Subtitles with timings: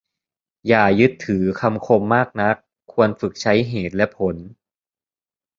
[0.67, 2.55] อย่ายึดถือคำคมมากนัก
[2.91, 4.35] ควรฝึกใช้เหตุและผล